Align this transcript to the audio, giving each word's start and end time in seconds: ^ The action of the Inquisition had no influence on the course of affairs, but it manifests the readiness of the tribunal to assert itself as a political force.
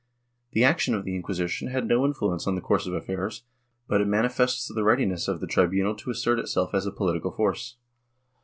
^ 0.01 0.03
The 0.53 0.63
action 0.63 0.95
of 0.95 1.05
the 1.05 1.15
Inquisition 1.15 1.67
had 1.67 1.87
no 1.87 2.05
influence 2.05 2.47
on 2.47 2.55
the 2.55 2.61
course 2.61 2.87
of 2.87 2.93
affairs, 2.95 3.43
but 3.87 4.01
it 4.01 4.07
manifests 4.07 4.67
the 4.67 4.83
readiness 4.83 5.27
of 5.27 5.41
the 5.41 5.45
tribunal 5.45 5.93
to 5.97 6.09
assert 6.09 6.39
itself 6.39 6.73
as 6.73 6.87
a 6.87 6.91
political 6.91 7.29
force. 7.29 7.75